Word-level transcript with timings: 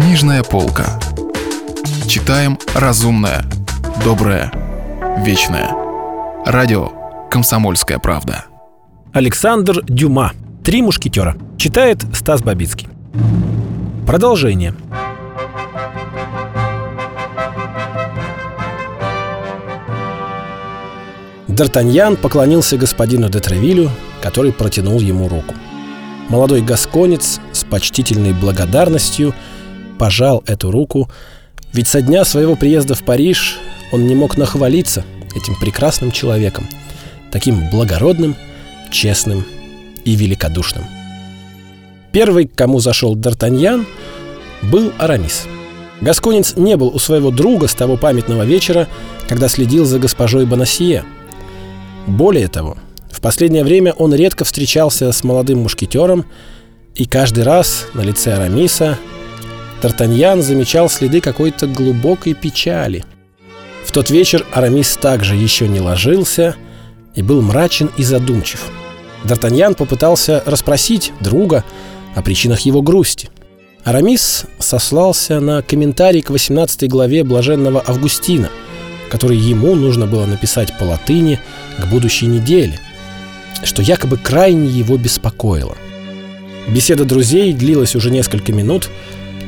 Книжная 0.00 0.42
полка. 0.42 0.98
Читаем 2.08 2.58
разумное, 2.74 3.44
доброе, 4.02 4.50
вечное. 5.18 5.76
Радио 6.46 6.88
«Комсомольская 7.30 7.98
правда». 7.98 8.46
Александр 9.12 9.82
Дюма. 9.84 10.32
«Три 10.64 10.80
мушкетера». 10.80 11.36
Читает 11.58 12.02
Стас 12.14 12.42
Бабицкий. 12.42 12.88
Продолжение. 14.06 14.74
Д'Артаньян 21.46 22.16
поклонился 22.16 22.78
господину 22.78 23.28
де 23.28 23.40
Тревилю, 23.40 23.90
который 24.22 24.52
протянул 24.52 24.98
ему 24.98 25.28
руку. 25.28 25.54
Молодой 26.30 26.62
гасконец 26.62 27.38
с 27.52 27.64
почтительной 27.64 28.32
благодарностью 28.32 29.34
пожал 30.00 30.42
эту 30.46 30.70
руку, 30.70 31.10
ведь 31.74 31.86
со 31.86 32.00
дня 32.00 32.24
своего 32.24 32.56
приезда 32.56 32.94
в 32.94 33.02
Париж 33.02 33.58
он 33.92 34.06
не 34.06 34.14
мог 34.14 34.38
нахвалиться 34.38 35.04
этим 35.36 35.54
прекрасным 35.60 36.10
человеком, 36.10 36.66
таким 37.30 37.68
благородным, 37.70 38.34
честным 38.90 39.44
и 40.04 40.16
великодушным. 40.16 40.84
Первый, 42.12 42.46
к 42.46 42.54
кому 42.54 42.80
зашел 42.80 43.14
Д'Артаньян, 43.14 43.86
был 44.62 44.92
Арамис. 44.98 45.44
Гасконец 46.00 46.56
не 46.56 46.76
был 46.76 46.88
у 46.88 46.98
своего 46.98 47.30
друга 47.30 47.68
с 47.68 47.74
того 47.74 47.96
памятного 47.98 48.44
вечера, 48.44 48.88
когда 49.28 49.48
следил 49.48 49.84
за 49.84 49.98
госпожой 49.98 50.46
Бонасье– 50.46 51.04
более 52.06 52.48
того, 52.48 52.76
в 53.10 53.20
последнее 53.20 53.64
время 53.64 53.92
он 53.92 54.14
редко 54.14 54.44
встречался 54.44 55.12
с 55.12 55.22
молодым 55.24 55.60
мушкетером, 55.60 56.24
и 56.94 57.04
каждый 57.04 57.44
раз 57.44 57.86
на 57.94 58.00
лице 58.00 58.32
Арамиса 58.32 58.98
Тартаньян 59.80 60.42
замечал 60.42 60.88
следы 60.88 61.20
какой-то 61.20 61.66
глубокой 61.66 62.34
печали. 62.34 63.04
В 63.84 63.92
тот 63.92 64.10
вечер 64.10 64.46
Арамис 64.52 64.96
также 64.96 65.34
еще 65.34 65.66
не 65.68 65.80
ложился 65.80 66.56
и 67.14 67.22
был 67.22 67.42
мрачен 67.42 67.90
и 67.96 68.02
задумчив. 68.02 68.70
Д'Артаньян 69.24 69.74
попытался 69.74 70.42
расспросить 70.46 71.12
друга 71.20 71.64
о 72.14 72.22
причинах 72.22 72.60
его 72.60 72.82
грусти. 72.82 73.30
Арамис 73.84 74.44
сослался 74.58 75.40
на 75.40 75.62
комментарий 75.62 76.22
к 76.22 76.30
18 76.30 76.88
главе 76.88 77.24
Блаженного 77.24 77.82
Августина, 77.86 78.50
который 79.10 79.36
ему 79.36 79.74
нужно 79.74 80.06
было 80.06 80.26
написать 80.26 80.76
по 80.78 80.84
латыни– 80.84 81.40
к 81.80 81.86
будущей 81.86 82.26
неделе, 82.26 82.78
что 83.64 83.82
якобы 83.82 84.16
крайне 84.16 84.68
его 84.68 84.96
беспокоило. 84.96 85.76
Беседа 86.68 87.04
друзей 87.04 87.52
длилась 87.52 87.96
уже 87.96 88.10
несколько 88.10 88.52
минут, 88.52 88.90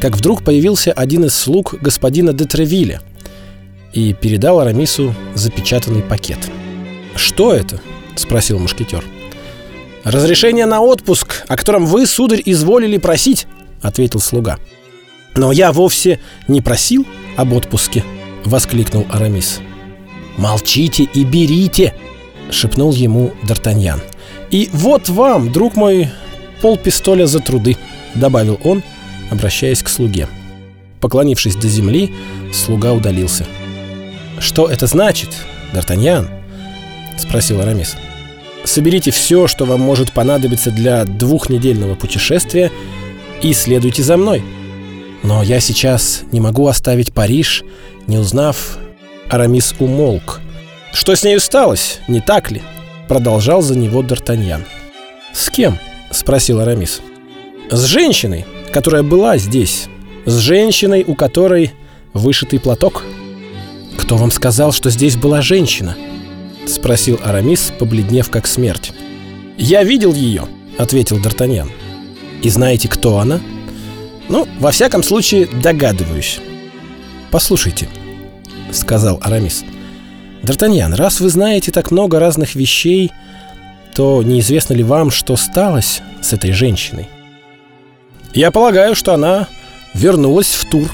как 0.00 0.16
вдруг 0.16 0.42
появился 0.42 0.92
один 0.92 1.24
из 1.24 1.34
слуг 1.34 1.74
господина 1.80 2.32
де 2.32 2.44
Тревиля 2.44 3.00
и 3.92 4.12
передал 4.12 4.60
Арамису 4.60 5.14
запечатанный 5.34 6.02
пакет. 6.02 6.38
«Что 7.14 7.54
это?»— 7.54 7.80
спросил 8.16 8.58
мушкетер. 8.58 9.04
«Разрешение 10.04 10.66
на 10.66 10.80
отпуск, 10.80 11.44
о 11.48 11.56
котором 11.56 11.86
вы, 11.86 12.06
сударь, 12.06 12.42
изволили 12.44 12.98
просить»,— 12.98 13.46
ответил 13.82 14.20
слуга. 14.20 14.58
«Но 15.34 15.50
я 15.50 15.72
вовсе 15.72 16.20
не 16.46 16.60
просил 16.60 17.06
об 17.36 17.52
отпуске»,— 17.52 18.04
воскликнул 18.44 19.06
Арамис. 19.10 19.60
«Молчите 20.36 21.04
и 21.04 21.24
берите!»— 21.24 21.94
шепнул 22.50 22.92
ему 22.92 23.32
Д'Артаньян. 23.42 24.00
«И 24.50 24.68
вот 24.72 25.08
вам, 25.08 25.50
друг 25.52 25.74
мой, 25.74 26.08
полпистоля 26.60 27.26
за 27.26 27.40
труды»,— 27.40 27.76
добавил 28.14 28.60
он, 28.62 28.82
обращаясь 29.30 29.82
к 29.82 29.88
слуге. 29.88 30.28
Поклонившись 31.00 31.56
до 31.56 31.68
земли, 31.68 32.12
слуга 32.52 32.92
удалился. 32.92 33.46
«Что 34.38 34.68
это 34.68 34.86
значит, 34.86 35.30
Д'Артаньян?»— 35.72 36.28
спросил 37.18 37.60
Арамис. 37.60 37.96
«Соберите 38.64 39.10
все, 39.10 39.46
что 39.46 39.64
вам 39.64 39.80
может 39.80 40.12
понадобиться 40.12 40.70
для 40.70 41.04
двухнедельного 41.04 41.94
путешествия, 41.94 42.70
и 43.42 43.52
следуйте 43.52 44.02
за 44.02 44.16
мной. 44.16 44.42
Но 45.22 45.42
я 45.42 45.60
сейчас 45.60 46.22
не 46.32 46.40
могу 46.40 46.66
оставить 46.66 47.12
Париж, 47.12 47.64
не 48.06 48.18
узнав...» 48.18 48.78
Арамис 49.28 49.74
умолк— 49.78 50.40
«Что 50.96 51.14
с 51.14 51.24
ней 51.24 51.38
сталось, 51.40 52.00
не 52.08 52.22
так 52.22 52.50
ли?» 52.50 52.62
Продолжал 53.06 53.60
за 53.60 53.76
него 53.76 54.02
Д'Артаньян. 54.02 54.64
«С 55.34 55.50
кем?»— 55.50 55.78
спросил 56.10 56.58
Арамис. 56.60 57.02
«С 57.70 57.84
женщиной, 57.84 58.46
которая 58.76 59.02
была 59.02 59.38
здесь. 59.38 59.88
С 60.26 60.36
женщиной, 60.36 61.02
у 61.06 61.14
которой 61.14 61.72
вышитый 62.12 62.60
платок». 62.60 63.04
«Кто 63.96 64.18
вам 64.18 64.30
сказал, 64.30 64.70
что 64.70 64.90
здесь 64.90 65.16
была 65.16 65.40
женщина?»— 65.40 65.96
спросил 66.66 67.18
Арамис, 67.24 67.72
побледнев 67.78 68.28
как 68.28 68.46
смерть. 68.46 68.92
«Я 69.56 69.82
видел 69.82 70.12
ее»,— 70.12 70.44
ответил 70.76 71.16
Д'Артаньян. 71.16 71.70
«И 72.42 72.50
знаете, 72.50 72.86
кто 72.86 73.16
она?» 73.16 73.40
«Ну, 74.28 74.46
во 74.60 74.72
всяком 74.72 75.02
случае, 75.02 75.48
догадываюсь». 75.62 76.40
«Послушайте»,— 77.30 77.88
сказал 78.72 79.18
Арамис,— 79.22 79.64
Д'Артаньян, 80.42 80.94
раз 80.94 81.20
вы 81.20 81.30
знаете 81.30 81.72
так 81.72 81.90
много 81.90 82.20
разных 82.20 82.54
вещей, 82.54 83.10
то 83.94 84.22
неизвестно 84.22 84.74
ли 84.74 84.82
вам, 84.82 85.10
что 85.10 85.34
сталось 85.36 86.02
с 86.20 86.34
этой 86.34 86.52
женщиной? 86.52 87.08
Я 88.36 88.50
полагаю, 88.50 88.94
что 88.94 89.14
она 89.14 89.48
вернулась 89.94 90.52
в 90.52 90.66
Тур. 90.66 90.92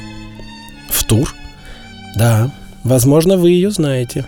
В 0.88 1.02
Тур? 1.02 1.34
Да, 2.14 2.52
возможно, 2.84 3.36
вы 3.36 3.50
ее 3.50 3.72
знаете. 3.72 4.24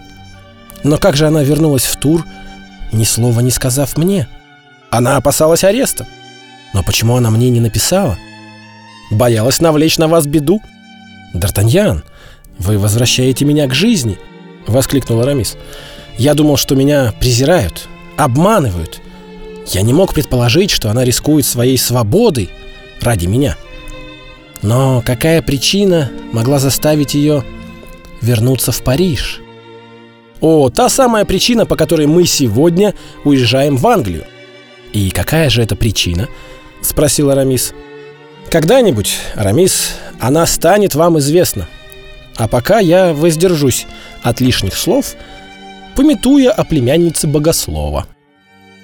Но 0.82 0.98
как 0.98 1.14
же 1.14 1.28
она 1.28 1.44
вернулась 1.44 1.84
в 1.84 1.94
Тур, 1.94 2.24
ни 2.90 3.04
слова 3.04 3.38
не 3.38 3.52
сказав 3.52 3.96
мне? 3.96 4.26
Она 4.90 5.16
опасалась 5.16 5.62
ареста. 5.62 6.08
Но 6.72 6.82
почему 6.82 7.14
она 7.14 7.30
мне 7.30 7.50
не 7.50 7.60
написала? 7.60 8.18
Боялась 9.12 9.60
навлечь 9.60 9.96
на 9.96 10.08
вас 10.08 10.26
беду? 10.26 10.60
Д'Артаньян, 11.34 12.02
вы 12.58 12.78
возвращаете 12.78 13.44
меня 13.44 13.68
к 13.68 13.74
жизни—— 13.74 14.18
воскликнул 14.66 15.20
Арамис. 15.20 15.56
«Я 16.18 16.34
думал, 16.34 16.56
что 16.56 16.74
меня 16.74 17.14
презирают, 17.20 17.86
обманывают. 18.16 19.00
Я 19.68 19.82
не 19.82 19.92
мог 19.92 20.14
предположить, 20.14 20.70
что 20.72 20.90
она 20.90 21.04
рискует 21.04 21.46
своей 21.46 21.78
свободой 21.78 22.50
ради 23.00 23.26
меня. 23.26 23.56
Но 24.62 25.02
какая 25.04 25.42
причина 25.42 26.10
могла 26.32 26.58
заставить 26.58 27.14
ее 27.14 27.44
вернуться 28.20 28.72
в 28.72 28.82
Париж?» 28.82 29.40
«О, 30.40 30.68
та 30.68 30.88
самая 30.88 31.24
причина, 31.24 31.64
по 31.66 31.76
которой 31.76 32.06
мы 32.06 32.26
сегодня 32.26 32.94
уезжаем 33.24 33.76
в 33.76 33.86
Англию». 33.86 34.24
«И 34.92 35.10
какая 35.10 35.50
же 35.50 35.62
эта 35.62 35.76
причина?»— 35.76 36.28
спросил 36.82 37.30
Арамис. 37.30 37.74
«Когда-нибудь, 38.50 39.16
Арамис, 39.34 39.96
она 40.20 40.46
станет 40.46 40.94
вам 40.94 41.18
известна», 41.18 41.66
а 42.36 42.48
пока 42.48 42.80
я 42.80 43.12
воздержусь 43.12 43.86
от 44.22 44.40
лишних 44.40 44.74
слов, 44.74 45.14
пометуя 45.94 46.50
о 46.50 46.64
племяннице 46.64 47.26
богослова. 47.26 48.06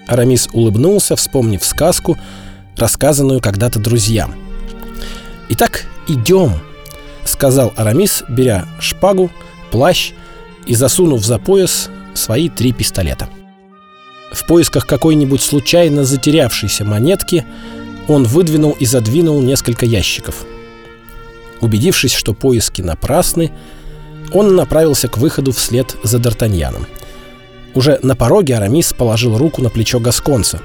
Арамис 0.06 0.48
улыбнулся, 0.52 1.16
вспомнив 1.16 1.64
сказку, 1.64 2.16
рассказанную 2.80 3.40
когда-то 3.40 3.78
друзьям. 3.78 4.34
«Итак, 5.48 5.86
идем»,— 6.08 6.52
сказал 7.24 7.72
Арамис, 7.76 8.24
беря 8.28 8.66
шпагу, 8.80 9.30
плащ 9.70 10.12
и 10.66 10.74
засунув 10.74 11.24
за 11.24 11.38
пояс 11.38 11.90
свои 12.14 12.48
три 12.48 12.72
пистолета. 12.72 13.28
В 14.32 14.46
поисках 14.46 14.86
какой-нибудь 14.86 15.42
случайно 15.42 16.04
затерявшейся 16.04 16.84
монетки 16.84 17.44
он 18.08 18.24
выдвинул 18.24 18.72
и 18.72 18.86
задвинул 18.86 19.40
несколько 19.42 19.86
ящиков— 19.86 20.44
Убедившись, 21.60 22.14
что 22.14 22.32
поиски 22.32 22.82
напрасны, 22.82 23.52
он 24.32 24.56
направился 24.56 25.08
к 25.08 25.18
выходу 25.18 25.52
вслед 25.52 25.96
за 26.02 26.18
Д'Артаньяном. 26.18 26.86
Уже 27.74 27.98
на 28.02 28.16
пороге 28.16 28.56
Арамис 28.56 28.92
положил 28.92 29.36
руку 29.36 29.62
на 29.62 29.70
плечо 29.70 30.00
Гасконца. 30.00 30.60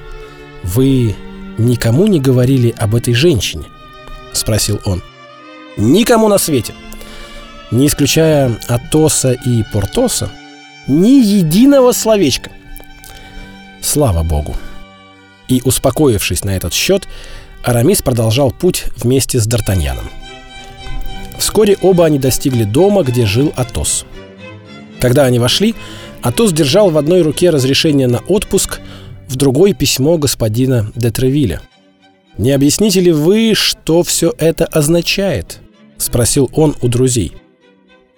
«Вы 0.64 1.16
никому 1.58 2.08
не 2.08 2.20
говорили 2.20 2.74
об 2.78 2.96
этой 2.96 3.14
женщине?»— 3.14 3.66
спросил 4.34 4.80
он. 4.86 5.02
«Никому 5.78 6.28
на 6.28 6.38
свете!» 6.38 6.74
Не 7.72 7.88
исключая 7.88 8.60
Атоса 8.68 9.34
и 9.34 9.64
Портоса, 9.74 10.30
ни 10.88 11.22
единого 11.22 11.92
словечка. 11.94 12.52
Слава 13.82 14.24
богу. 14.24 14.56
И, 15.48 15.62
успокоившись 15.66 16.44
на 16.44 16.56
этот 16.56 16.74
счет, 16.74 17.08
Арамис 17.64 18.02
продолжал 18.02 18.52
путь 18.52 18.86
вместе 18.98 19.40
с 19.40 19.48
Д'Артаньяном. 19.48 20.06
Вскоре 21.38 21.76
оба 21.82 22.06
они 22.06 22.20
достигли 22.20 22.64
дома, 22.64 23.04
где 23.04 23.26
жил 23.26 23.52
Атос. 23.56 24.06
Когда 25.00 25.26
они 25.26 25.40
вошли, 25.40 25.76
Атос 26.22 26.54
держал 26.54 26.92
в 26.92 26.98
одной 26.98 27.22
руке 27.22 27.50
разрешение 27.50 28.08
на 28.08 28.20
отпуск, 28.20 28.80
в 29.28 29.36
другой 29.36 29.74
письмо 29.74 30.18
господина 30.18 30.92
де 30.96 31.12
Тревиля. 31.12 31.62
«Не 32.38 32.52
объясните 32.52 33.00
ли 33.00 33.12
вы, 33.12 33.54
что 33.54 34.04
все 34.04 34.34
это 34.38 34.66
означает?»— 34.66 35.60
спросил 35.98 36.50
он 36.54 36.76
у 36.82 36.88
друзей. 36.88 37.34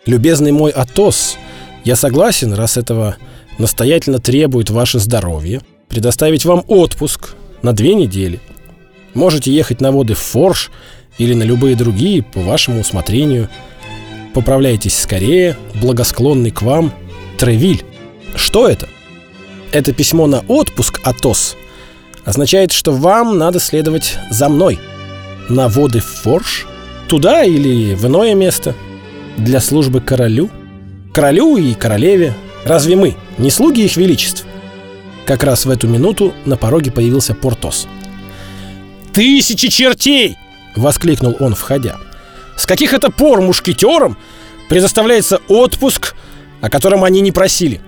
«Любезный 0.05 0.51
мой 0.51 0.71
Атос, 0.71 1.37
я 1.83 1.95
согласен, 1.95 2.53
раз 2.53 2.77
этого 2.77 3.17
настоятельно 3.57 4.19
требует 4.19 4.69
ваше 4.69 4.99
здоровье, 4.99 5.61
предоставить 5.87 6.45
вам 6.45 6.63
отпуск 6.67 7.35
на 7.61 7.73
две 7.73 7.93
недели. 7.93 8.39
Можете 9.13 9.51
ехать 9.51 9.81
на 9.81 9.91
воды 9.91 10.13
в 10.13 10.19
Форш 10.19 10.71
или 11.17 11.33
на 11.33 11.43
любые 11.43 11.75
другие 11.75 12.23
по 12.23 12.39
вашему 12.41 12.81
усмотрению. 12.81 13.49
Поправляйтесь 14.33 14.97
скорее, 14.97 15.57
благосклонный 15.75 16.51
к 16.51 16.61
вам 16.61 16.91
Тревиль. 17.37 17.83
Что 18.35 18.67
это? 18.67 18.87
Это 19.71 19.91
письмо 19.93 20.27
на 20.27 20.39
отпуск, 20.47 20.99
Атос, 21.03 21.57
означает, 22.23 22.71
что 22.71 22.93
вам 22.93 23.37
надо 23.37 23.59
следовать 23.59 24.17
за 24.29 24.49
мной. 24.49 24.79
На 25.49 25.67
воды 25.67 25.99
в 25.99 26.05
Форш? 26.05 26.67
Туда 27.07 27.43
или 27.43 27.93
в 27.93 28.05
иное 28.05 28.33
место? 28.33 28.75
Для 29.37 29.59
службы 29.59 30.01
королю? 30.01 30.49
Королю 31.13 31.57
и 31.57 31.73
королеве. 31.73 32.33
Разве 32.65 32.95
мы 32.95 33.15
не 33.37 33.49
слуги 33.49 33.85
их 33.85 33.97
величеств? 33.97 34.45
Как 35.25 35.43
раз 35.43 35.65
в 35.65 35.69
эту 35.69 35.87
минуту 35.87 36.33
на 36.45 36.57
пороге 36.57 36.91
появился 36.91 37.33
Портос. 37.33 37.87
«Тысячи 39.13 39.67
чертей!»— 39.67 40.37
воскликнул 40.75 41.35
он, 41.39 41.55
входя. 41.55 41.97
«С 42.55 42.65
каких 42.65 42.93
это 42.93 43.09
пор 43.09 43.41
мушкетерам 43.41 44.17
предоставляется 44.69 45.41
отпуск, 45.47 46.15
о 46.61 46.69
котором 46.69 47.03
они 47.03 47.21
не 47.21 47.31
просили? 47.31 47.81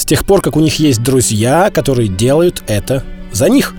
С 0.00 0.06
тех 0.06 0.24
пор, 0.24 0.40
как 0.40 0.56
у 0.56 0.60
них 0.60 0.78
есть 0.78 1.02
друзья, 1.02 1.70
которые 1.70 2.08
делают 2.08 2.62
это 2.66 3.04
за 3.32 3.50
них». 3.50 3.74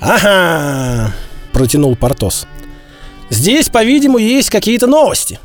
«Ага!»— 0.00 1.12
протянул 1.52 1.94
Портос. 1.96 2.46
«Здесь, 3.28 3.68
по-видимому, 3.68 4.16
есть 4.16 4.48
какие-то 4.48 4.86
новости». 4.86 5.38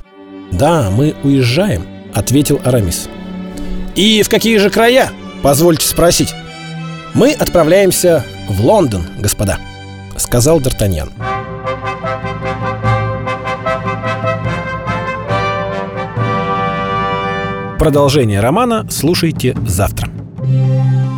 «Да, 0.49 0.89
мы 0.89 1.15
уезжаем»,— 1.23 1.85
ответил 2.13 2.61
Арамис. 2.63 3.09
«И 3.95 4.23
в 4.23 4.29
какие 4.29 4.57
же 4.57 4.69
края? 4.69 5.11
Позвольте 5.43 5.85
спросить». 5.85 6.33
«Мы 7.13 7.33
отправляемся 7.33 8.23
в 8.47 8.65
Лондон, 8.65 9.05
господа»,— 9.19 9.59
сказал 10.15 10.61
Д'Артаньян. 10.61 11.11
Продолжение 17.77 18.39
романа 18.39 18.85
слушайте 18.89 19.57
завтра. 19.67 20.10